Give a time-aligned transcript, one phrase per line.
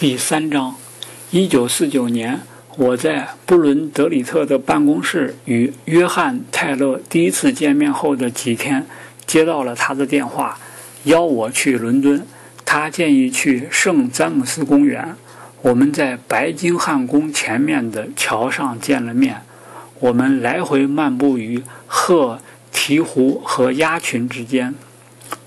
[0.00, 0.76] 第三章，
[1.30, 2.40] 一九四九年，
[2.78, 8.86] 我在布伦德里特的办公室与约翰·泰勒第一次见面后的几天，
[9.26, 10.58] 接到了他的电话，
[11.04, 12.26] 邀我去伦敦。
[12.64, 15.14] 他建议去圣詹姆斯公园。
[15.60, 19.42] 我们在白金汉宫前面的桥上见了面。
[19.98, 22.40] 我们来回漫步于鹤、
[22.72, 24.74] 鹈鹕和鸭群之间，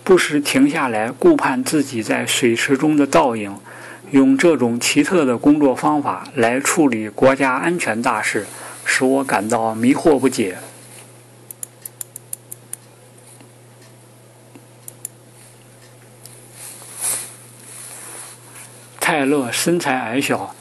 [0.04, 3.56] 不时停下来顾盼自己在水池中的倒影。
[4.14, 8.46] 用这种奇特的工作方法来处理国家安全大事，
[8.86, 10.60] 使我感到迷惑不解。
[19.00, 20.54] 泰勒身材矮小，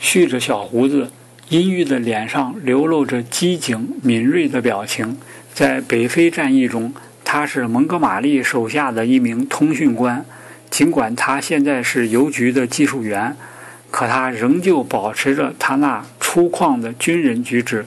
[0.00, 1.12] 蓄着小胡子，
[1.50, 5.16] 阴郁的脸上流露着机警敏锐的表情。
[5.54, 6.92] 在北非战役中，
[7.24, 10.26] 他是蒙哥马利手下的一名通讯官。
[10.74, 13.36] 尽管他现在是邮局的技术员，
[13.92, 17.84] 可他仍旧保持着他那粗犷的军人举止。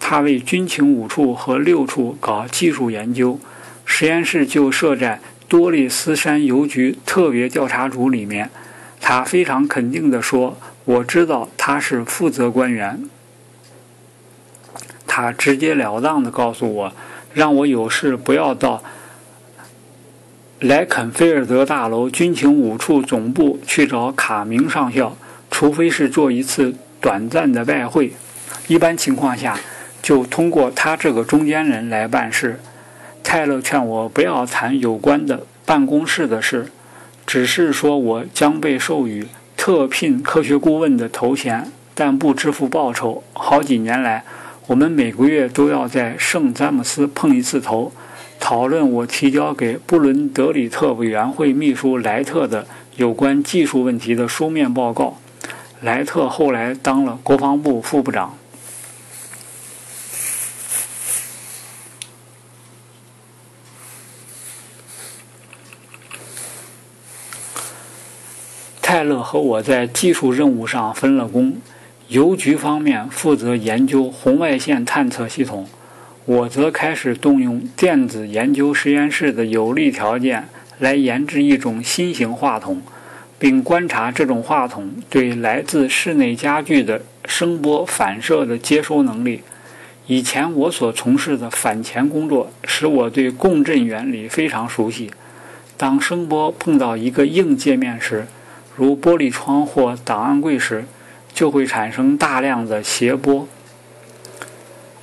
[0.00, 3.38] 他为军情五处和六处搞技术研究，
[3.84, 8.50] 实验室就设在多利斯山邮局特别调查组里面。
[9.00, 13.08] 他非常肯定地说：“我知道他是负责官员。”
[15.06, 16.92] 他直截了当地告诉我，
[17.32, 18.82] 让我有事不要到。
[20.60, 25.16] 莱肯菲尔德大楼军情五处总部去找卡明上校，
[25.50, 28.12] 除非是做一次短暂的外汇，
[28.68, 29.58] 一般情况下
[30.00, 32.60] 就通过他这个中间人来办事。
[33.22, 36.68] 泰勒劝我不要谈有关的办公室的事，
[37.26, 43.24] 只是说我将被授予特聘科学顾问的头衔，但不支付报酬。
[43.32, 44.24] 好几年来，
[44.68, 47.92] 我们每个月都要在圣詹姆斯碰一次头。
[48.44, 55.16] 讨论我提交给布伦德里特委员会秘书莱特的有关技术问题的书面报告。
[55.80, 58.36] 莱特后来当了国防部副部长。
[68.82, 71.56] 泰勒和我在技术任务上分了工，
[72.08, 75.66] 邮局方面负责研究红外线探测系统。
[76.26, 80.48] 我则开始动用电子研究实验室的有利条件
[80.78, 82.80] 来研制一种新型话筒，
[83.38, 89.42] 并观察这种话筒对来自室内家具的声波反射的接收能力。
[90.06, 95.10] 以前我所从事的反潜工作使我对共振原理非常熟悉。
[95.76, 98.26] 当声波碰到一个硬界面时，
[98.74, 100.86] 如玻璃窗或档案柜时，
[101.34, 103.46] 就会产生大量的谐波。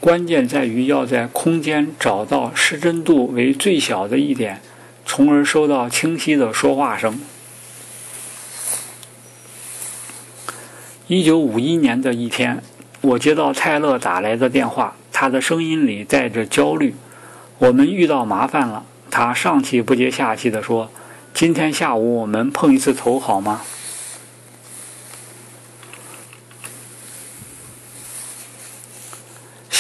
[0.02, 4.60] 关键在于要在空间找到失真度为最小的一点，
[5.06, 7.22] 从而收到清晰的说话声。
[11.06, 12.64] 一九五一年的一天，
[13.02, 16.96] 我接到泰勒打来的电话，他的声音里带着焦虑。
[17.60, 20.90] 我们遇到麻烦了，他上气不接下气地说
[21.32, 23.62] ：“今天下午我们碰一次头好吗？”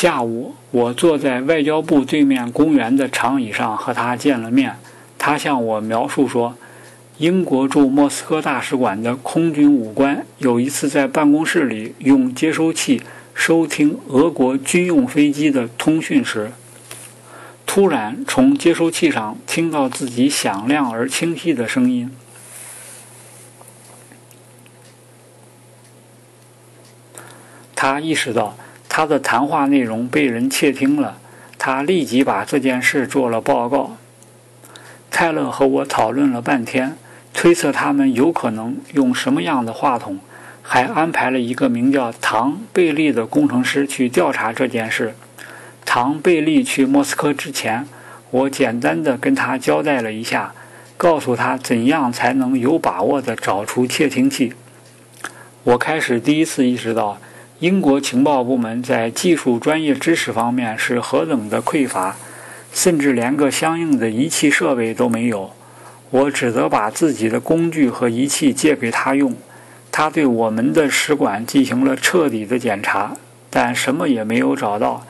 [0.01, 4.75] 下午，我坐在外交部对面公园的长椅上和他见了面。
[5.19, 6.55] 他向我描述说，
[7.19, 13.03] 英国驻莫斯科大使馆的空军武官有一次在办公室里用接收器
[13.35, 16.51] 收听俄国军用飞机的通讯时，
[17.67, 22.09] 突然从接收器上听到自己响亮而清晰的声音。
[27.75, 28.57] 他意识到。
[28.93, 31.17] 他的谈话内容被人窃听了，
[31.57, 33.95] 他立即把这件事做了报告。
[35.09, 36.97] 泰勒和我讨论了半天，
[37.33, 40.19] 推测他们有可能用什么样的话筒，
[40.61, 45.15] 还安排了一个名叫唐·贝利的工程师去调查这件事。
[45.85, 47.87] 唐·贝利去莫斯科之前，
[48.29, 50.53] 我简单的跟他交代了一下，
[50.97, 54.51] 告诉他怎样才能有把握地找出窃听器。
[55.63, 57.17] 我开始第一次意识到。
[57.61, 62.17] 英国情报部门在技术专业知识方面是何等的匮乏，
[62.73, 65.51] 甚至连个相应的仪器设备都没有。
[66.09, 69.35] 我只得把自己的工具和仪器借给他用。
[69.91, 73.15] 他对我们的使馆进行了彻底的检查，
[73.51, 75.05] 但什么也没有找到。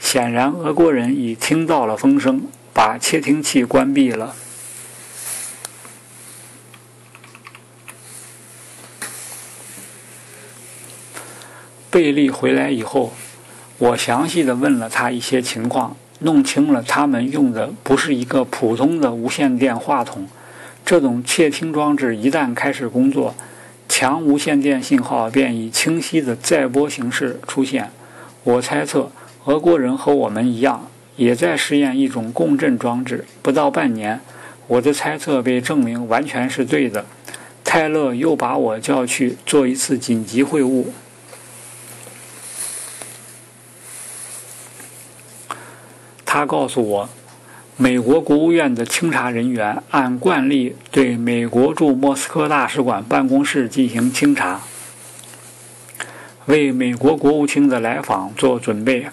[0.00, 4.34] 显然，俄国人已听到了风声，把窃听器关闭了。
[11.92, 13.12] 贝利回来以后，
[13.76, 20.26] 我详细的问了他一些情况，弄清了他们用的不是一个普通的无线电话筒。
[20.86, 23.34] 这种窃听装置一旦开始工作，
[23.90, 27.90] 强无线电信号便以清晰的载波形式出现。
[28.42, 29.12] 我猜测，
[29.44, 33.26] 俄国人和我们一样，也在试验一种共振装置。
[33.42, 34.18] 不到半年，
[34.66, 37.04] 我的猜测被证明完全是对的。
[37.62, 40.86] 泰勒又把我叫去做一次紧急会晤。
[46.34, 47.10] 他告诉我，
[47.76, 54.62] 美国国务院的清查人员按惯例对美国驻莫斯科大使馆办公室进行清查，
[56.46, 59.08] 为美国国务卿的来访做准备。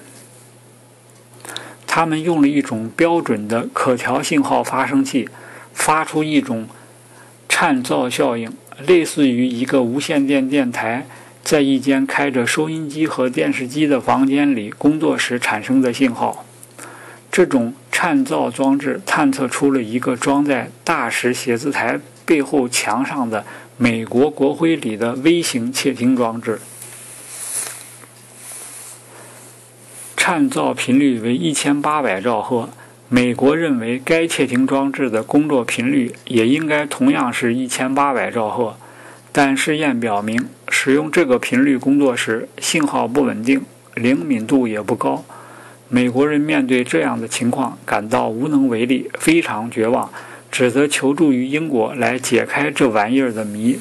[1.86, 5.27] 他们用了一种标准的可调信号发生器，
[5.74, 6.69] 发出一种
[7.50, 8.50] 颤噪效应，
[8.88, 11.06] 类似于一个无线电电台
[11.44, 16.45] 在一间开着收音机和电视机的房间里工作时产生的信号。
[17.39, 23.45] 这种颤噪装置探测出了一个装在大使写字台背后墙上的
[23.77, 26.59] 美国国徽里的微型窃听装置，
[30.18, 32.68] 颤噪频率为一千八百兆赫。
[33.07, 38.75] 美国认为该窃听装置的工作频率也应该同样是一千八百兆赫，
[39.31, 43.62] 但试验表明，使用这个频率工作时，信号不稳定，
[43.95, 45.24] 灵敏度也不高。
[45.91, 50.12] 美国人面对这样的情况感到无能为力，非常绝望，
[50.51, 53.80] 只得求助于英国来解开这玩意儿的谜。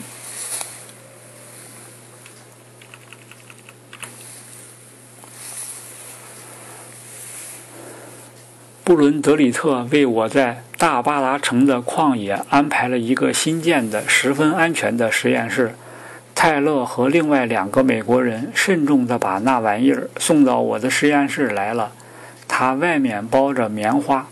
[8.82, 15.74] 布伦德里特为我在大巴达城的旷野安排了一个新建的、十分安全的实验室。
[16.40, 21.90] 泰勒和另外两个美国人慎重地把那玩意儿送到我的实验室来了。
[22.46, 24.28] 它外面包着棉花，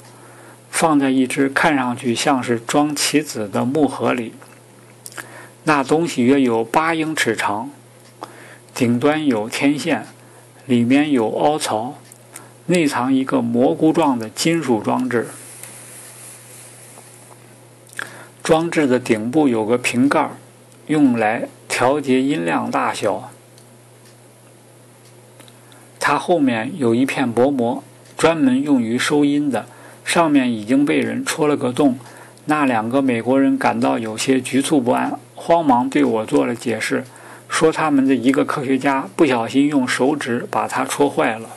[0.71, 4.35] 放在一只看上去像是装棋子的木盒里。
[5.65, 7.73] 那东西约有八英尺长，
[8.73, 10.07] 顶端有天线，
[10.67, 11.99] 里面有凹槽，
[12.67, 15.27] 内藏一个蘑菇状的金属装置。
[18.45, 20.31] 装置的顶部有个瓶盖儿，
[20.87, 23.31] 用来调节音量大小。
[25.99, 27.83] 它后面有一片薄膜。
[28.17, 29.67] 专门用于收音的，
[30.03, 31.99] 上面已经被人戳了个洞。
[32.47, 37.05] 那两个美国人感到有些局促不安，慌忙对我做了解释，
[37.47, 41.51] 说他们的一个科学家不小心用手指把它戳坏了。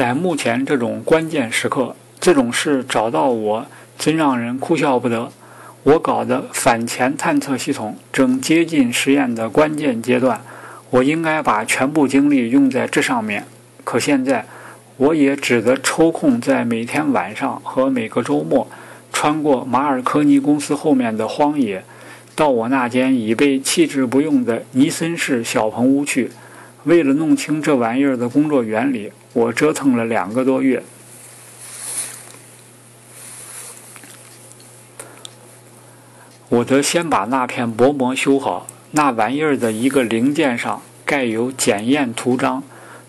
[0.00, 3.66] 在目前这种关键时刻，这种事找到我，
[3.98, 5.30] 真让人哭笑不得。
[5.82, 10.40] 我搞的反潜探测系统正接近实验的关键阶段，
[10.88, 13.44] 我应该把全部精力用在这上面。
[13.84, 14.46] 可现在，
[14.96, 18.66] 我也只得抽空在每天晚上和每个周末，
[19.12, 21.84] 穿过马尔科尼公司后面的荒野，
[22.34, 26.30] 到我那间已被弃置不用的尼森式小棚屋去。
[26.84, 30.82] 为了弄清这玩意儿的工作原理，我折腾了两个多月。
[36.48, 38.66] 我得先把那片薄膜修好。
[38.92, 42.62] 那玩意儿的一个零件上盖有检验图章。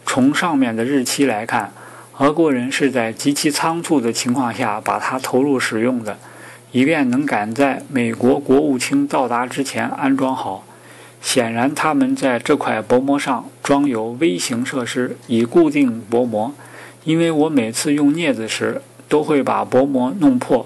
[0.05, 1.73] 从上面的日期来看，
[2.17, 6.19] 俄国人是在极其仓促的情况下把它投入使用的，
[6.71, 10.65] 以便能赶在美国国务卿到达之前安装好。
[11.21, 16.53] 显然，他们在这块薄膜上装有微型设施以固定薄膜，
[17.03, 20.65] 因为我每次用镊子时都会把薄膜弄破。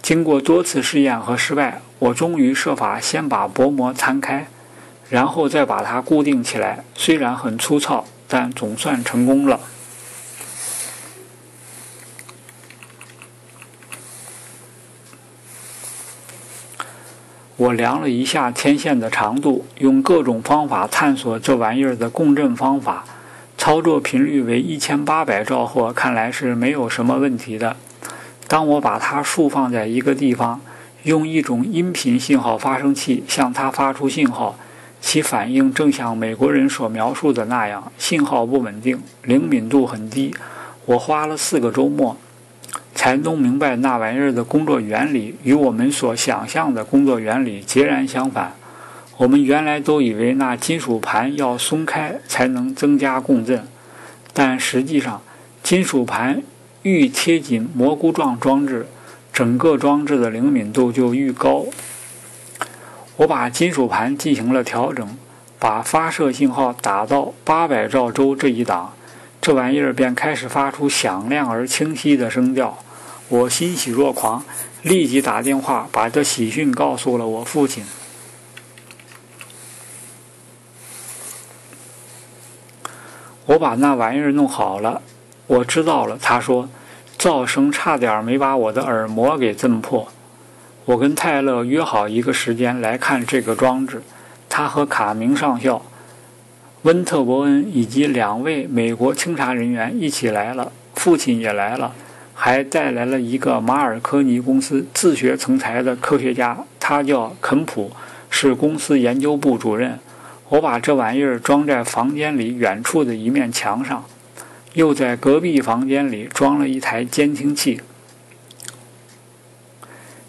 [0.00, 4.48] 经过多次试验和失败，我终于设法先把薄膜摊开，
[5.08, 6.82] 然后再把它固定起来。
[6.94, 9.60] 虽然很粗糙，但总算成功了。
[17.56, 23.04] 我量了一下天线的长度，用各种方法探索这玩意儿的共振方法。
[23.56, 27.76] 操作频率为一千八百兆赫，看来是没有什么问题的。
[28.48, 30.60] 当我把它竖放在一个地方，
[31.04, 34.56] 用一种音频信号发生器向它发出信号，
[35.00, 40.34] 其反应正像美国人所描述的那样，信号不稳定，灵敏度很低。
[40.86, 42.16] 我花了四个周末，
[42.94, 48.54] 才弄明白那玩意儿的工作原理与我们所想象的工作原理截然相反。
[49.16, 53.66] 我们原来都以为那金属盘要松开才能增加共振，
[54.32, 55.20] 但实际上，
[55.62, 56.42] 金属盘。
[56.82, 58.86] 愈贴紧蘑菇状装置，
[59.32, 61.64] 整个装置的灵敏度就愈高。
[63.16, 65.16] 我把金属盘进行了调整，
[65.58, 68.92] 把发射信号打到八百兆周这一档，
[69.44, 72.78] 这玩意儿便开始发出响亮而清晰的声调。
[73.28, 74.42] 我欣喜若狂，
[74.80, 77.84] 立即打电话把这喜讯告诉了我父亲。
[83.44, 85.02] 我把那玩意儿弄好了，
[85.46, 86.16] 我知道了。
[86.18, 86.70] 他说，
[87.18, 90.08] 噪声差点没把我的耳膜给震破。
[90.86, 94.02] 我跟泰勒约好一个时间来看这个装置。
[94.48, 95.82] 他和卡明上校、
[96.84, 101.94] 温特伯恩以及两位美国清查人员一起来了，父亲也来了，
[102.34, 107.90] 还带来了一个马尔科尼公司自学成才的科学家，他叫肯普，
[108.28, 109.98] 是公司研究部主任。
[110.50, 114.04] 我把这玩意儿装在房间里远处的一面墙上，
[114.74, 117.80] 又在隔壁房间里装了一台监听器，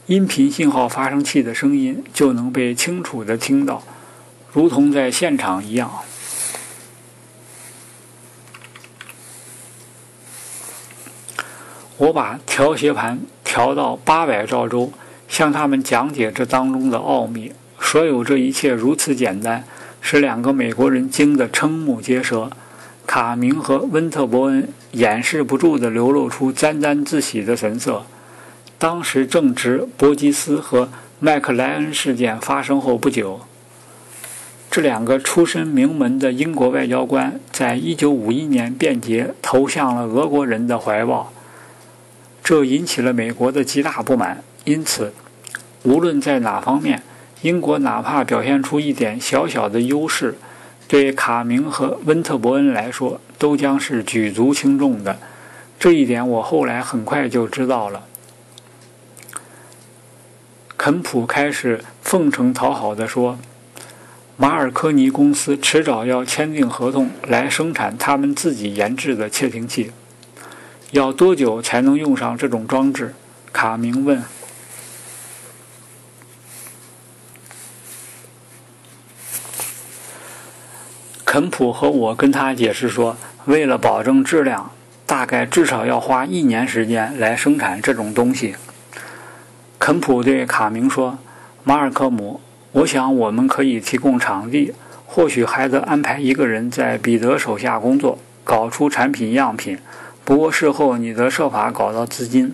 [0.06, 3.84] 音频信号发生器的声音就能被清楚地听到。
[4.54, 5.92] 如同在现场一样，
[11.98, 14.92] 我把调谐盘调到八百兆周，
[15.30, 17.54] 向他们讲解这当中的奥秘。
[17.80, 19.64] 所有这一切如此简单，
[20.02, 22.50] 使两个美国人惊得瞠目结舌。
[23.08, 28.04] 卡明和温特伯恩掩饰不住地流露出沾沾自喜的神色。
[28.78, 33.42] 当时正值伯吉斯和麦克莱恩事件发生后不久。
[34.70, 41.32] 这两个出身名门的英国外交官，在一九五一年便捷投向了俄国人的怀抱，
[42.46, 44.44] 这引起了美国的极大不满。
[44.66, 45.12] 因此，
[45.82, 47.02] 无论在哪方面，
[47.42, 50.38] 英国哪怕表现出一点小小的优势，
[50.88, 55.18] 对卡明和温特伯恩来说，都将是举足轻重的。
[55.80, 58.04] 这一点我后来很快就知道了。
[60.78, 63.40] 肯普开始奉承讨好地说。
[64.38, 69.92] 马尔科尼公司迟早要签订合同来生产他们自己研制的窃听器。
[70.96, 73.14] 要多久才能用上这种装置？
[73.52, 74.24] 卡明问。
[81.26, 84.72] 肯普和我跟他解释说，为了保证质量，
[85.06, 88.56] 大概至少要花一年时间来生产这种东西。
[89.78, 91.20] 肯普对卡明说
[91.66, 92.40] ：“马尔科姆。”
[92.72, 94.74] 我想，我们可以提供场地，
[95.06, 99.78] 或许还得安排一个人在彼得手下工作，搞出产品样品。
[100.26, 102.54] 不过事后你得设法搞到资金。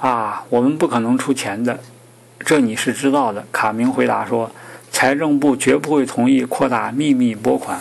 [0.00, 1.80] 啊，我们不可能出钱的，
[2.40, 3.46] 这你是知道的。
[3.52, 4.50] 卡明回答说
[4.92, 7.80] ：“财政部绝不会同意扩大秘密拨款。”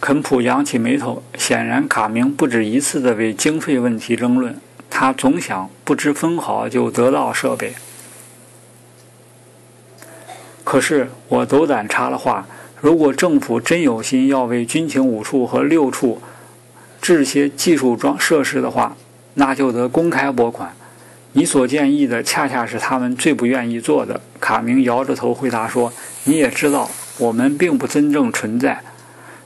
[0.00, 4.58] 肯普扬起眉头，显然卡明不止一次的为经费问题争论。
[4.88, 7.74] 他总想不知分毫就得到设备，
[10.64, 12.46] 可是我斗胆插了话：
[12.80, 16.20] 如果政府真有心要为军情五处和六处
[17.00, 18.96] 置些技术装设施的话，
[19.34, 20.74] 那就得公开拨款。
[21.32, 24.20] 你所建议的恰恰是他们最不愿意做的。
[24.40, 25.92] 卡明摇着头回答说
[26.24, 28.80] ：“你也知道，我们并不真正存在。”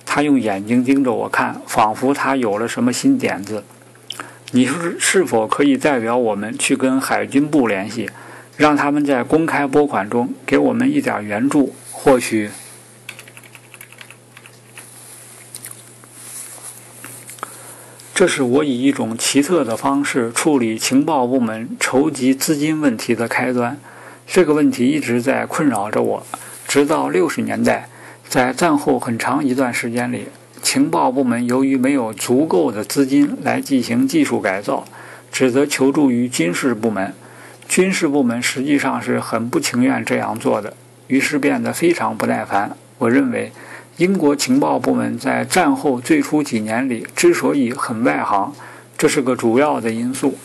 [0.07, 3.65] 他用眼睛盯着我看，仿佛他有了什么新点子。
[4.53, 8.09] 你是是否可以代表我们去跟海军部联系，
[8.57, 11.75] 让他们在公开拨款中给我们一点援助？
[11.91, 12.51] 或许，
[18.15, 23.77] 这是我以一种奇特的方式处理情报部门筹集资金问题的开端。
[24.25, 26.27] 这个问题一直在困扰着我，
[26.69, 27.89] 直到六十年代，
[28.29, 30.29] 在战后很长一段时间里。
[30.63, 34.85] 情报部门由于没有足够的资金来进行技术改造，
[35.33, 37.13] 只得求助于军事部门。
[37.67, 40.75] 军事部门实际上是很不情愿这样做的，
[41.09, 42.77] 于是变得非常不耐烦。
[42.99, 43.51] 我认为，
[43.97, 48.53] 英国情报部门在战后最初几年里之所以很外行，
[48.99, 50.37] 这是个主要的因素。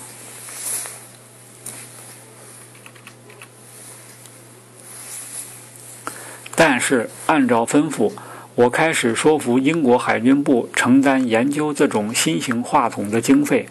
[6.55, 8.11] 但是，按照吩咐。
[8.55, 13.65] 我开始说服英国海军部承担研究这种新型话筒的经费。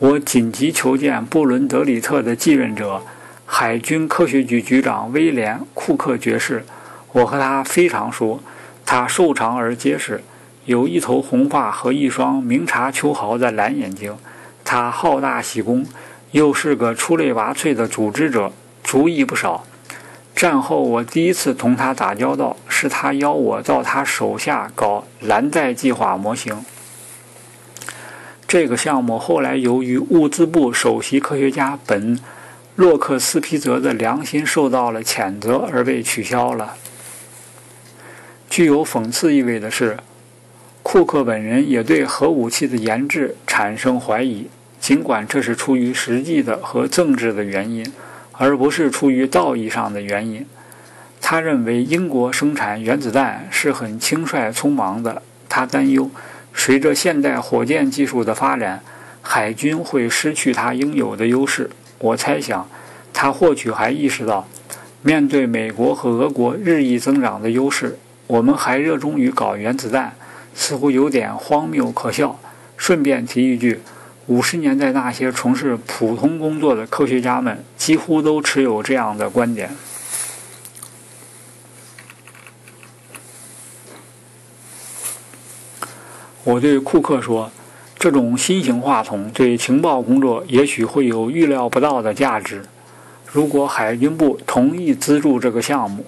[0.00, 3.00] 我紧急求见布伦德里特的继任者，
[3.46, 6.66] 海军科学局局长威廉·库克爵士。
[7.12, 8.42] 我和他非常熟，
[8.86, 10.22] 他瘦长而结实，
[10.66, 14.16] 有一头红发和一双明察秋毫的蓝眼睛。
[14.64, 15.86] 他好大喜功，
[16.30, 19.64] 又是个出类拔萃的组织者，主意不少。
[20.34, 26.64] 战后，我第一次同他打交道，是他邀我到他手下搞蓝带计划模型。
[28.48, 32.16] 这个项目后来由于物资部首席科学家本·
[32.76, 36.76] 洛克斯皮泽的良心受到了谴责而被取消了。
[38.54, 39.96] 具有讽刺意味的是，
[40.84, 44.46] 库克本人也对核武器的研制产生怀疑，
[44.78, 47.84] 尽管这是出于实际的和政治的原因，
[48.30, 50.46] 而不是出于道义上的原因。
[51.20, 55.20] 他认为英国生产原子弹是很轻率匆忙的。
[55.48, 56.08] 他担忧，
[56.54, 58.80] 随着现代火箭技术的发展，
[59.20, 61.68] 海军会失去它应有的优势。
[61.98, 62.68] 我猜想，
[63.12, 64.46] 他或许还意识到，
[65.02, 67.98] 面对美国和俄国日益增长的优势，
[68.34, 70.16] 我们还热衷于搞原子弹，
[70.56, 72.40] 似乎有点荒谬可笑。
[72.76, 73.80] 顺便提一句，
[74.26, 79.70] 五十年代那些从事普通工作的科学家们几乎都持有这样的观点。
[86.42, 87.52] 我对库克说
[87.96, 92.64] ：“这种新型话筒对情报工作也许会有预料不到的价值。
[93.30, 96.04] 如果海军部同意资助这个项目，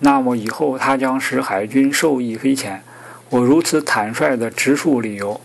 [0.00, 2.82] 那么以后他将使海军受益匪浅。”
[3.30, 5.38] 我如此坦率地直述理由，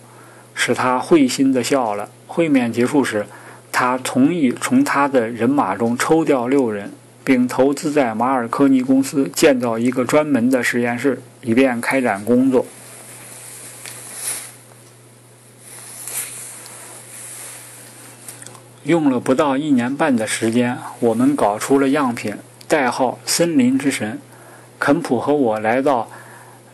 [0.56, 2.10] 使他会心地笑了。
[2.28, 3.26] 会面结束时，
[3.74, 6.94] 他同意从他的人马中抽调六人，
[7.26, 12.66] 并投资在马尔科尼公司建造一个专门的实验室，以便开展工作。
[18.84, 22.38] 用了不到一年半的时间，我们搞出了样品，
[22.70, 24.22] 代号“森林之神”。
[24.84, 26.10] 肯普和我来到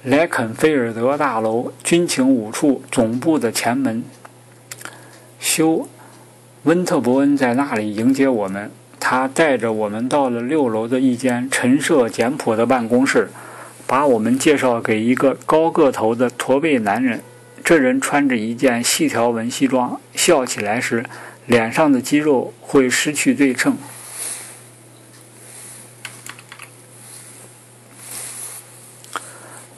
[0.04, 4.04] 莱肯菲尔德大楼军情五处总部的前门，
[5.40, 5.74] 休·
[6.64, 8.72] 温特伯恩在那里迎接我们。
[9.00, 13.30] 他带着我们到了六楼的一间陈设简朴的办公室，
[13.86, 17.22] 把我们介绍给一个高个头的驼背男人。
[17.64, 21.06] 这人穿着一件细条纹西装，笑起来时。
[21.46, 23.78] 脸上的肌肉会失去对称。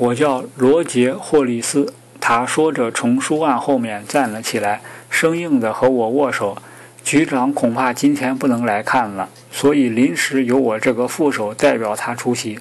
[0.01, 6.57] 我叫罗杰·霍利斯，他说着从书案后面站了起来，生硬地和我握手。
[7.03, 12.57] 局长恐怕今天不能来看了，所以临时由我这个副手代表他出席。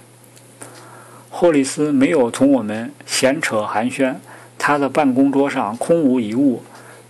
[1.31, 4.17] 霍利斯没有同我们闲扯寒暄，
[4.59, 6.63] 他的办公桌上空无一物。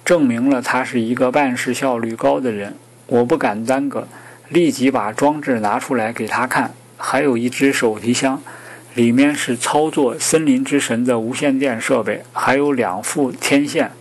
[0.04, 2.76] 证明了他是一个办事效率高的人。
[3.09, 4.07] 我不敢耽搁，
[4.48, 6.72] 立即把装置拿出来给他看。
[6.96, 8.40] 还有一只手提箱，
[8.94, 13.92] 里面是操作森林之神的无线电设备，还有两副天线，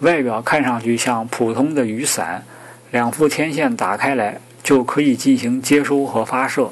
[0.00, 2.44] 外表看上去像普通的雨伞。
[2.92, 6.70] 两副天线打开来就可以进行接收和发射。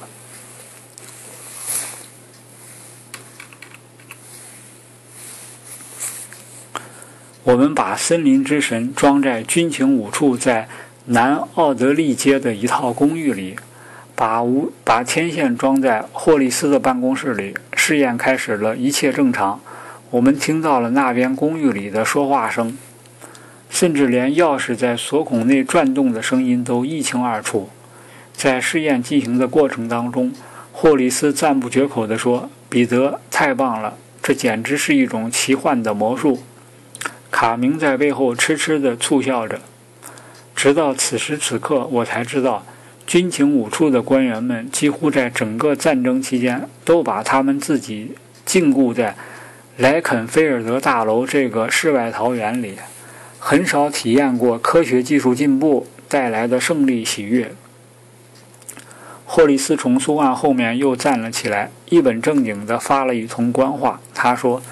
[7.44, 10.68] 我们把森林之神装在军情五处在
[11.06, 13.56] 南奥德利街的一套公寓里，
[14.18, 17.54] 把无把天线装在霍利斯的办公室里。
[17.72, 19.60] 试验开始了，一切正常。
[20.10, 22.76] 我们听到了那边公寓里的说话声，
[23.70, 27.70] 甚至连钥匙在锁孔内转动的声音都一清二楚。
[28.32, 30.32] 在试验进行的过程当中，
[30.72, 33.96] 霍利斯赞不绝口地说：“彼得，太棒了！
[34.20, 36.42] 这简直是一种奇幻的魔术。”
[37.30, 39.60] 卡明在背后痴痴地促笑着，
[40.56, 42.66] 直到此时此刻，我才知道，
[43.08, 49.16] 军情五处的官员们几乎在整个战争期间都把他们自己禁锢在
[49.78, 52.74] 莱肯菲尔德大楼这个世外桃源里，
[53.38, 57.52] 很少体验过科学技术进步带来的胜利喜悦。
[59.24, 64.00] 霍利斯从苏案后面又站了起来，一本正经地发了一通官话。
[64.12, 64.62] 他说。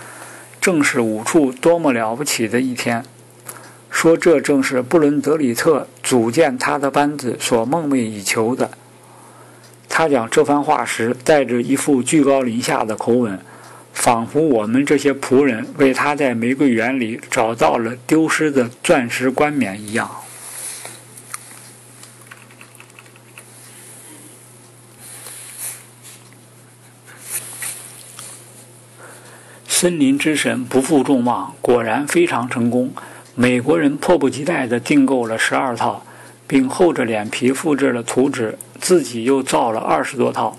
[0.59, 3.05] 正是五处多么了不起的一天！
[3.96, 8.70] 说这正是布伦德里特组建他的班子所梦寐以求的。
[9.88, 13.40] 他讲这番话时，带着一副居高临下的口吻，
[13.94, 20.11] 仿佛我们这些仆人为他在玫瑰园里找到了丢失的钻石冠冕一样。
[29.66, 32.92] 森林之神不负众望，果然非常成功。
[33.38, 36.03] 美国人迫不及待地订购了十二套，
[36.46, 40.57] 并厚着脸皮复制了图纸，自己又造了二十多套。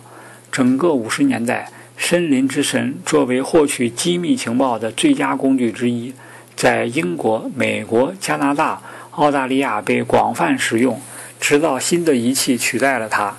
[0.52, 6.14] 整个五十年代，森林之神作为获取机密情报的最佳工具之一，
[6.56, 11.02] 在英国、美国、加拿大、澳大利亚被广泛使用，
[11.40, 13.36] 直到新的仪器取代了它。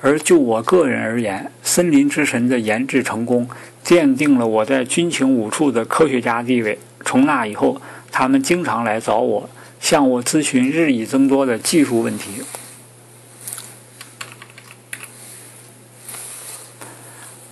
[0.00, 3.48] 而就我个人而言，森林之神的研制成功。
[3.84, 6.78] 奠定了我在军情五处的科学家地位。
[7.04, 7.78] 从那以后，
[8.16, 9.50] 他们经常来找我，
[9.80, 12.44] 向我咨询日益增多的技术问题。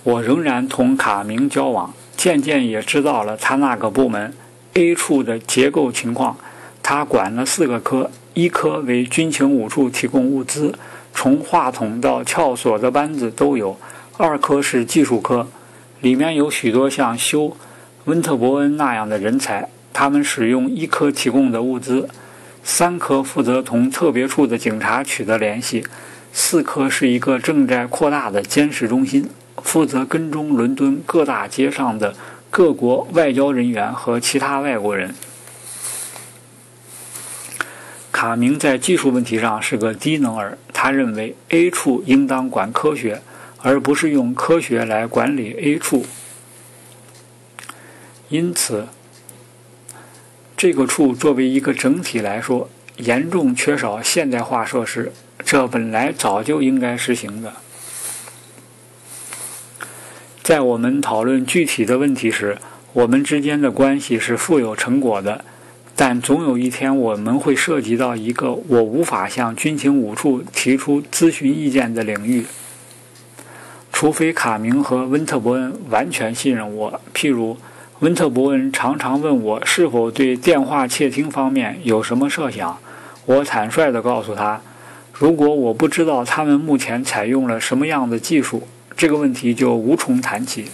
[0.03, 4.33] 我仍然同卡明交往，渐渐也知道了他那个部门
[4.75, 6.37] A 处的结构情况。
[6.81, 10.73] 他管了四个科，一科为军情五处提供物资，
[11.13, 13.75] 从话筒到撬锁的班子都有；
[14.15, 15.49] 二科是技术科，
[15.99, 17.57] 里面有许多像修
[18.05, 22.07] 温特伯恩那样的人才，他们使用一科提供的物资；
[22.63, 25.83] 三科负责同特别处的警察取得联系；
[26.33, 29.29] 四科是一个正在扩大的监视中心。
[29.61, 32.15] 负责跟踪伦敦各大街上的
[32.49, 35.13] 各国外交人员和其他外国人。
[38.11, 43.21] 卡明在技术问题上是个低能儿，他认为 A 处应当管科学，
[43.61, 46.05] 而不是用科学来管理 A 处。
[48.29, 48.87] 因此，
[50.63, 55.11] 这个处作为一个整体来说，严重缺少现代化设施，
[55.43, 57.55] 这本来早就应该实行的。
[60.41, 62.57] 在我们讨论具体的问题时，
[62.93, 65.43] 我们之间的关系是富有成果的，
[65.97, 72.45] 但总有一天我们会涉及到一个我无法向军情五处提出咨询意见的领域，
[73.91, 77.01] 除非卡明和温特伯恩完全信任我。
[77.13, 77.57] 譬如，
[78.03, 82.77] 温特伯恩常常问我是否对电话窃听方面有什么设想，
[83.25, 84.59] 我坦率地告诉他，
[85.13, 88.67] 如果我不知道他们目前采用了什么样的技术。
[88.97, 90.65] 这个问题就无从谈起。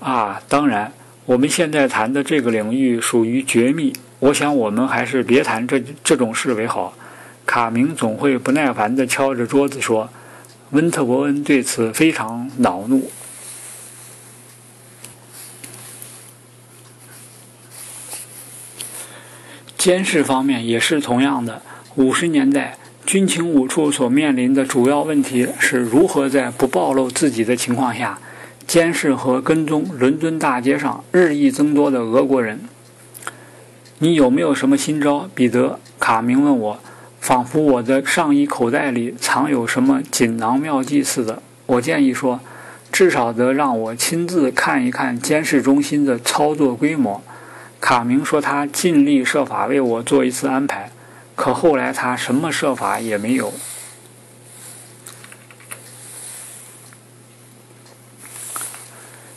[0.00, 0.90] 啊，当然，
[1.26, 6.94] 我们现在谈的这个领域属于绝密，我想我们还是别谈这这种事为好。
[7.44, 10.08] 卡明总会不耐烦地敲着桌子说
[10.72, 13.10] ：“温特伯恩对此非常恼怒。”
[19.86, 21.62] 监视方面也是同样的。
[21.94, 22.76] 五十年代。
[23.06, 28.18] 军情五处所面临的主要问题是如何在不暴露自己的情况下，
[28.66, 32.58] 监视和跟踪伦敦大街上日益增多的俄国人。
[34.00, 35.78] 你有没有什么新招，彼得？
[36.00, 36.80] 卡明问我，
[37.20, 41.40] 仿佛我的上衣口袋里藏有什么锦囊妙计似的。
[41.66, 42.40] 我建议说，
[42.90, 47.22] 至少得让我亲自看一看监视中心的操作规模。
[47.80, 50.90] 卡明说，他尽力设法为我做一次安排。
[51.34, 53.52] 可后来他什么设法也没有。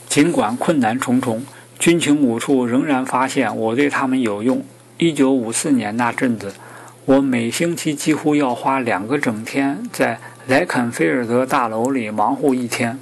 [0.08, 1.45] 尽管困难重重，
[1.78, 4.65] 军情五处仍然发现我对他们有用。
[4.97, 6.54] 一九五四年那阵子，
[7.06, 12.99] 我每星期几乎要花两个整天在莱肯菲尔德大楼里忙活一天。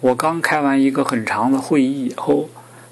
[0.00, 2.48] 我刚开完一个很长的会议后，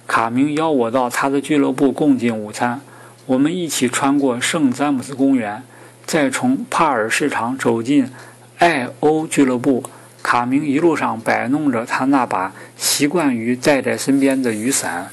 [0.08, 2.80] 卡明邀我到他的俱乐部共进午餐。
[3.26, 5.62] 我们一起穿过圣詹姆斯公园，
[6.06, 8.10] 再从帕尔市场走进
[8.56, 9.84] 爱欧俱乐部。
[10.22, 15.10] 卡明一路上摆弄着他那把习惯于带在身边的雨伞。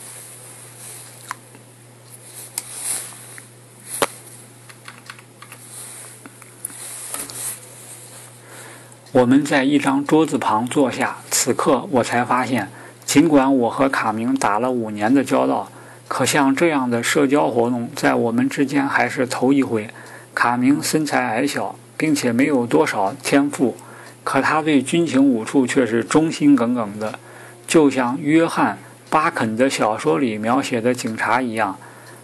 [9.12, 12.70] 我们在一张桌子旁坐下，此刻我才发现，
[13.16, 15.72] 尽管我和卡明打了五年的交道。
[16.10, 19.90] 可像这样的社交活动，在我们之间还是头一回。
[20.34, 23.78] 卡明身材矮小，并且没有多少天赋，
[24.26, 27.18] 可他对军情五处却是忠心耿耿的，
[27.66, 28.74] 就像约翰·
[29.10, 31.78] 巴肯的小说里描写的警察一样。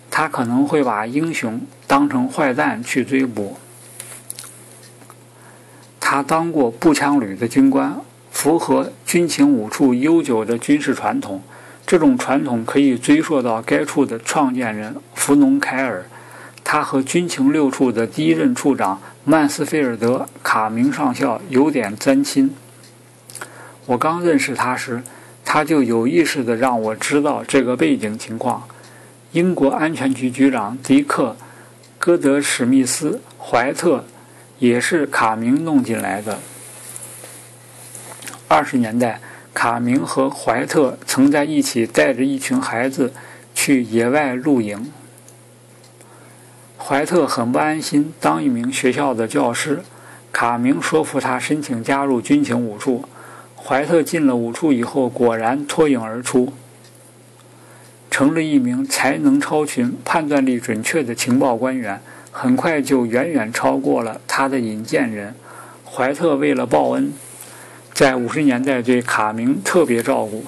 [0.09, 3.55] 他可能会把英雄当成坏蛋去追捕。
[6.01, 7.95] 他当过步枪旅的军官，
[8.31, 11.43] 符合军情五处悠久的军事传统。
[11.85, 16.05] 这种传统可以追溯到该处的创建人弗农凯尔，
[16.63, 22.55] 他和军情六处的第一任处长曼斯菲尔德·卡明上校有点沾亲。
[23.87, 25.03] 我刚认识他时，
[25.43, 28.63] 他就有意识地让我知道这个背景情况。
[29.33, 31.35] 英国安全局局长迪克·
[31.97, 34.05] 戈德史密斯·怀特
[34.59, 36.39] 也是卡明弄进来的。
[38.51, 39.21] 二十年代。
[39.53, 43.11] 卡明和怀特曾在一起带着一群孩子
[43.53, 44.91] 去野外露营。
[46.77, 49.81] 怀特很不安心当一名学校的教师，
[50.31, 53.03] 卡明说服他申请加入军情五处。
[53.57, 56.53] 怀特进了五处以后，果然脱颖而出，
[58.09, 62.01] 成了一名才能超群、判断力准确的情报官员。
[62.31, 65.35] 很快就远远超过了他的引荐人。
[65.85, 67.11] 怀特为了报恩。
[68.01, 70.43] 在五十年代对卡明特别照顾。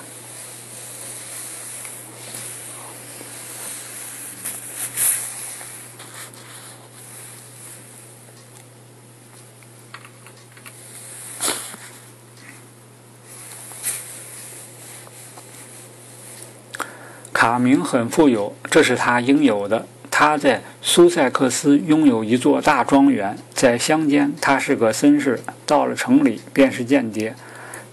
[17.31, 19.85] 卡明很富有这是他应有的。
[20.25, 27.35] 他在苏塞克斯拥有一座大庄园，在乡间他是个绅士，到了城里便是间谍。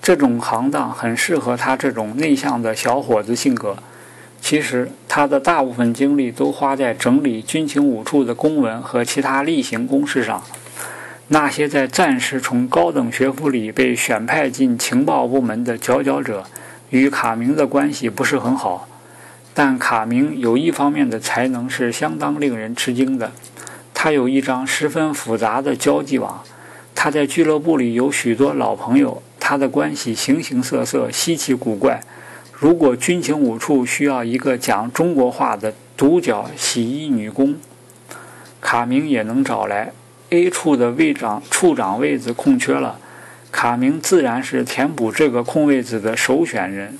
[0.00, 3.76] 这种行当很适合他这种内向的小伙子性格。
[4.40, 10.40] 其实他的大部分精力都花在整理军情五处的公文和其他例行公事上。
[11.26, 16.44] 那些在战时从高等学府里被选派进情报部门的佼佼者，
[16.90, 18.86] 与卡明的关系不是很好。
[19.52, 23.32] 但卡明有一方面的才能是相当令人吃惊的，
[23.92, 26.42] 他有一张十分复杂的交际网。
[26.94, 32.00] 他在俱乐部里有许多老朋友，他的关系形形色色、稀奇古怪。
[32.52, 37.56] 如果军情五处需要一个讲中国话的独角洗衣女工，
[38.60, 39.92] 卡明也能找来。
[40.28, 42.98] A 处的位长处长位子空缺了，
[43.50, 46.98] 卡明自然是填补这个空位子的首选人。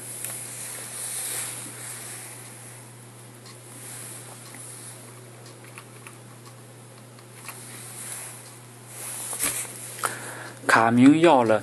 [10.90, 11.62] 明要了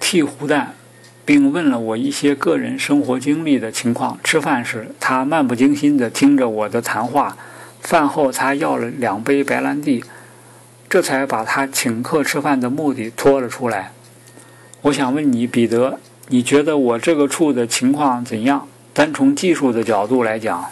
[0.00, 0.74] 剃胡蛋，
[1.24, 4.18] 并问了我一些个人生活经历的情况。
[4.24, 7.36] 吃饭时，他漫不经心地听着我的谈话。
[7.80, 10.04] 饭后，他要了两杯白兰地，
[10.88, 13.92] 这才把他请客吃饭的目的拖了出来。
[14.82, 18.66] 我想问你，彼得，你觉得我这个处的情况怎样？
[18.92, 20.66] 单从技术的角度来讲，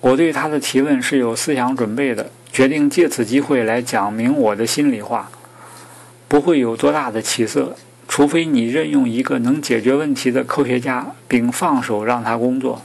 [0.00, 2.32] 我对他的提问是有思想准备的。
[2.52, 5.30] 决定借此机会来讲明我的心里话，
[6.26, 7.76] 不会有多大的起色，
[8.08, 12.82] 除非你任用一个能解决问题的科学家，并放手让他工作。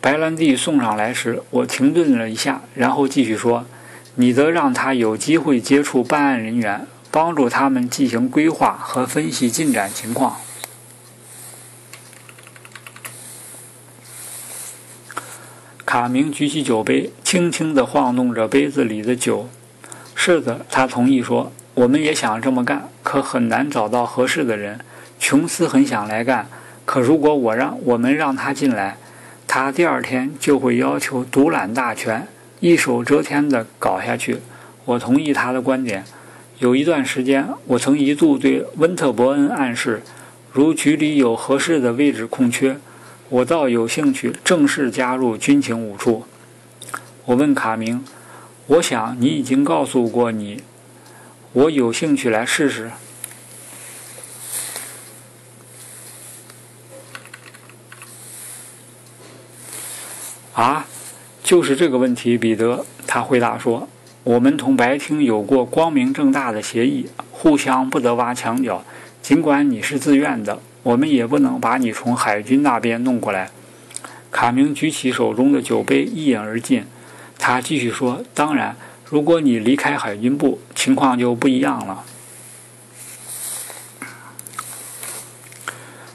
[0.00, 3.66] 白兰地送上来时，我停顿了一下，然后继续说
[4.14, 10.36] ：“你得让他有机会接触办案人员，帮助他们进行规划和分析进展情况。”
[15.98, 19.48] 卡明举起酒杯，轻轻地晃动着杯子里的酒。
[20.14, 24.78] 是的，他同意说：“我们也想这么干，可很难找到合适的人。
[25.18, 26.46] 琼斯很想来干，
[26.84, 28.96] 可如果我让我们让他进来，
[29.48, 32.28] 他第二天就会要求独揽大权，
[32.60, 34.38] 一手遮天地搞下去。”
[34.86, 36.04] 我同意他的观点。
[36.60, 40.02] 有一段时间，我曾一度对温特伯恩暗示，
[40.52, 42.76] 如局里有合适的位置空缺。
[43.30, 46.24] 我倒有兴趣正式加入军情五处。
[47.26, 48.02] 我问卡明
[48.66, 50.62] ：“我想你已经告诉过你，
[51.52, 52.90] 我有兴趣来试试。”
[60.54, 60.86] 啊，
[61.44, 62.86] 就是这个问题，彼得。
[63.06, 63.90] 他回答说
[64.24, 68.82] ：“我们同白厅有过光明正大的协议，互相不得挖墙脚。
[69.20, 73.50] 尽管你是自愿的。”我们也不能把你从海军那边弄过来。
[74.30, 76.84] 卡明举起手中的酒杯，一饮而尽。
[77.38, 82.04] 他继续说：“当然，如果你离开海军部，情况就不一样了。”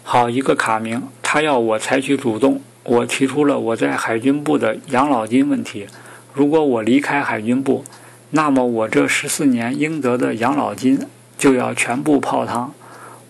[0.03, 2.61] 好一个卡明，他要我采取主动。
[2.83, 5.87] 我提出了我在海军部的养老金问题。
[6.33, 7.85] 如果我离开海军部，
[8.31, 10.99] 那么我这十四年应得的养老金
[11.37, 12.73] 就要全部泡汤。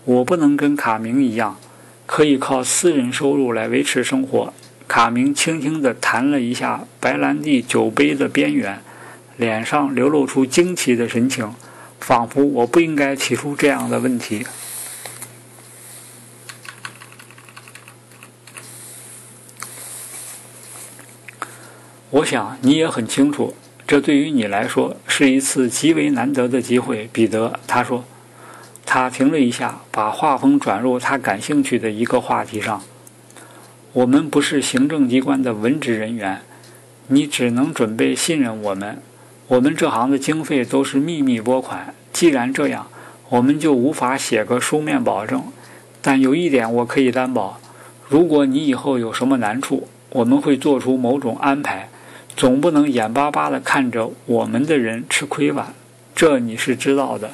[0.05, 1.57] 我不能跟卡明一样，
[2.05, 4.53] 可以靠私人收入来维持生活。
[4.85, 8.81] 卡明轻轻地弹了一下白兰地酒杯的边缘，
[9.37, 11.55] 脸上流露出惊奇的神情，
[12.01, 14.45] 仿佛我不应该提出这样的问题。
[22.09, 23.55] 我想你也很清楚，
[23.87, 27.59] 这对于你来说是一次极为难得的机会，彼得。
[27.65, 28.03] 他说。
[28.85, 32.83] 他停了一下，把话锋转入他感兴趣的一个话题上。
[33.93, 36.41] 我们不是行政机关的文职人员，
[37.07, 39.01] 你只能准备信任我们。
[39.47, 41.93] 我们这行的经费都是秘密拨款。
[42.11, 42.87] 既然这样，
[43.29, 45.43] 我们就无法写个书面保证。
[46.01, 47.59] 但有一点我可以担保：
[48.07, 51.89] 如果你以后有什么难处，我们会做出某种安排。
[52.35, 55.73] 总不能眼巴巴地看着我们的人吃亏吧？
[56.15, 57.31] 这你是知道的。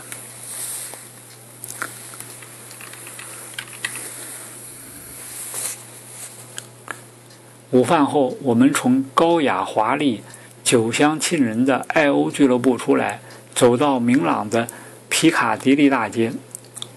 [7.72, 10.24] 午饭后，我们从高雅华丽、
[10.64, 13.20] 酒香沁人的爱欧俱乐部出来，
[13.54, 14.68] 走到明朗的
[15.08, 16.34] 皮卡迪利大街。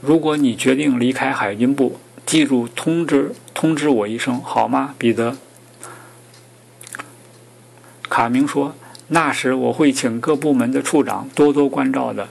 [0.00, 5.36] 如果你决定离开海军部，记住通知通知我一声，好吗，彼得？
[8.08, 8.74] 卡明说
[9.08, 12.28] ：“那时我会请各部门的处长多多关照的。”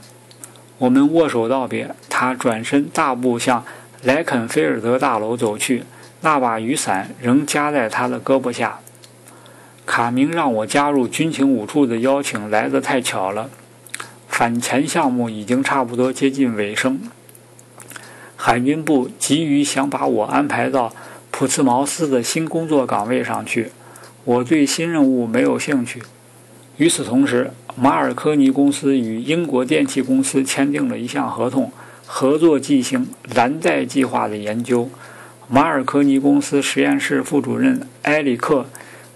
[0.80, 3.64] 我们握手道别，他转身大步向
[4.02, 5.84] 莱肯菲尔德大楼走去，
[6.22, 8.80] 那把雨伞仍夹在他的胳膊下。
[9.86, 13.50] 卡明让我加入军情五处的邀请来得太巧了，
[14.28, 17.02] 反潜项目已经差不多接近尾声。
[18.36, 20.94] 海军部急于想把我安排到
[21.30, 23.72] 普茨茅斯的新工作岗位上去，
[24.24, 26.02] 我对新任务没有兴趣。
[26.78, 31.72] 与此同时，马尔科尼公司与英国电气公司签订了一项合同，
[32.06, 34.90] 合作进行蓝带计划的研究。
[35.54, 38.62] 马尔科尼公司实验室副主任埃里克·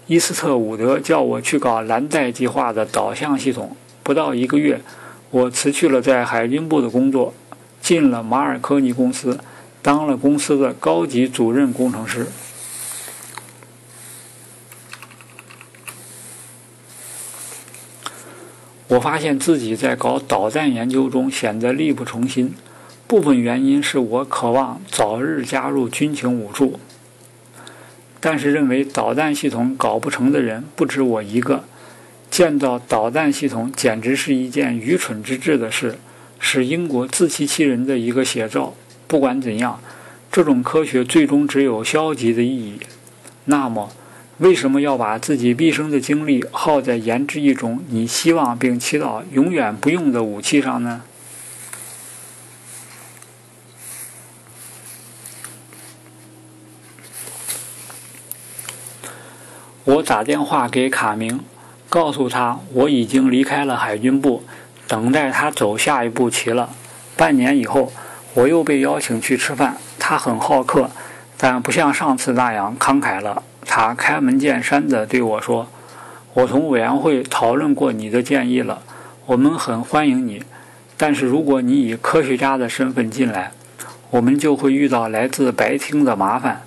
[0.06, 3.74] 伊斯特伍德叫我去搞蓝带计划的导向系统。
[4.02, 4.82] 不到一个月，
[5.30, 7.32] 我辞去了在海军部的工作。
[7.80, 9.40] 进了马尔科尼公司，
[9.80, 12.26] 当了公司的高级主任工程师。
[18.88, 22.54] 我发现自己在搞导弹研究中显得力不从心，
[23.06, 26.80] 部分原因是我渴望早日加入军情五处，
[28.20, 31.64] 但是认为导弹系统搞不成的人不止我一个。
[32.28, 35.98] 建造导弹系统简直是一件愚蠢之至的事。
[36.38, 38.74] 是英国自欺欺人的一个写照。
[39.06, 39.80] 不管怎样，
[40.30, 42.78] 这种科学最终只有消极的意义。
[43.46, 43.90] 那么，
[44.38, 51.02] 为什么要把自己毕生的精力耗在研制一种你希望并祈祷永远不用的武器上呢？
[59.86, 61.38] 我打电话给卡明，
[61.88, 64.42] 告诉他我已经离开了海军部。
[64.88, 66.70] 等待他走下一步棋了。
[67.16, 67.92] 半年以后，
[68.34, 69.76] 我又被邀请去吃饭。
[69.96, 70.90] 他很好客，
[71.36, 73.44] 但不像上次那样慷慨了。
[73.64, 75.68] 他开门见山地对我说
[76.34, 78.82] ：“我同委员会讨论过你的建议了，
[79.26, 80.42] 我们很欢迎你。
[80.96, 83.52] 但是如果你以科学家的身份进来，
[84.10, 86.62] 我们就会遇到来自白厅的麻烦，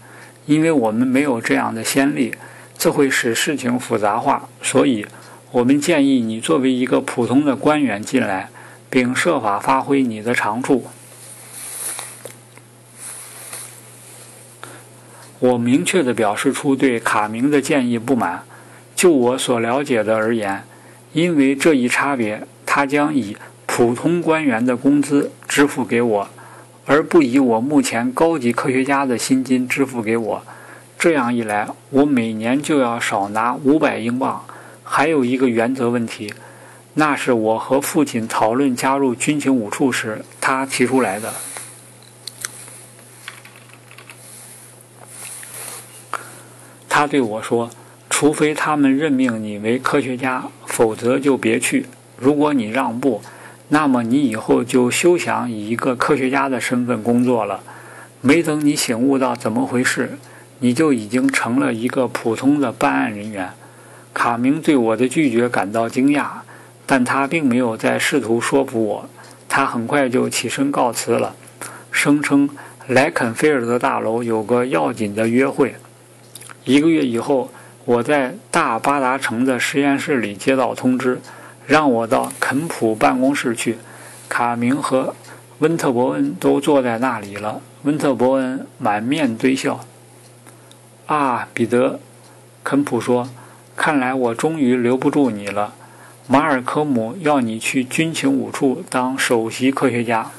[0.45, 2.33] 因为我们没有这样的先例，
[2.79, 4.49] 这会使事情复杂化。
[4.63, 5.05] 所以。”
[5.51, 8.51] 我们建议你作为一个普通的官员进来，
[8.87, 10.85] 并设法发挥你的长处。
[15.39, 18.43] 我明确地表示出对卡明的建议不满。
[18.95, 20.63] 就我所了解的而言，
[21.13, 26.29] 因为这一差别，他将以普通官员的工资支付给我，
[26.85, 30.43] 而不以我目前高级科学家的薪金支付给我。
[30.99, 34.43] 这样一来，我每年就要少拿五百英镑。
[34.83, 36.33] 还有一个原则问题，
[36.95, 41.33] 那是我和父亲讨论加入军情五处时他提出来的。
[46.89, 47.69] 他对我说
[48.09, 51.85] ：“除非他们任命你为科学家，否则就别去。
[52.17, 53.21] 如果你让步，
[53.69, 57.63] 那么你以后就休想以一个科学家的身份工作了。
[58.19, 60.17] 没等你醒悟到怎么回事，
[60.59, 63.49] 你就已经成了一个普通的办案人员。”
[64.13, 66.27] 卡明对我的拒绝感到惊讶，
[66.85, 69.09] 但他并没有再试图说服我。
[69.47, 71.35] 他很快就起身告辞了，
[71.91, 72.49] 声称
[72.87, 75.75] 莱肯菲尔德大楼有个要紧的约会。
[76.65, 77.49] 一个月以后，
[77.85, 81.21] 我在大巴达城的实验室里接到通知，
[81.65, 83.77] 让我到肯普办公室去。
[84.27, 85.15] 卡明和
[85.59, 87.61] 温特伯恩都坐在那里了。
[87.83, 89.83] 温特伯恩满面堆笑。
[91.09, 91.99] “啊，彼得，”
[92.63, 93.27] 肯普说。
[93.75, 95.73] 看来我终于留不住你了，
[96.27, 100.29] 马尔科姆要你去军情五处当首席科学家。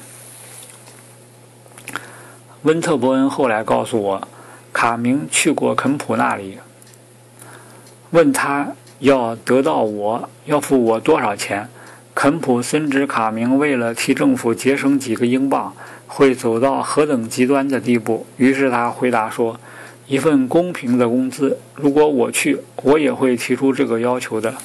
[2.61, 4.27] 温特伯恩后来告诉我，
[4.71, 6.59] 卡明去过肯普那里，
[8.11, 11.67] 问他要得到我要付我多少钱。
[12.15, 15.75] 肯普深知卡明为了替政府节省几个英镑，
[16.07, 19.59] 会走到何等极端的地步，于是他回答说。
[20.11, 21.57] 一份公平的工资。
[21.73, 24.55] 如果我去，我也会提出这个要求的。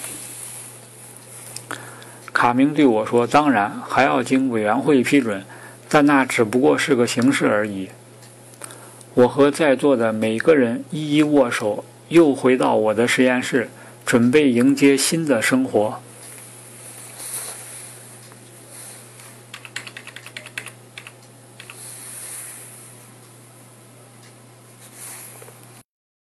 [2.32, 5.44] 卡明对我说：“当然，还要经委员会批准，
[5.88, 7.90] 但那只不过是个形式而已。”
[9.14, 13.70] 我和在座的每个人一一握手，又回到我的实验室，
[14.05, 16.01] 准备迎接新的生活。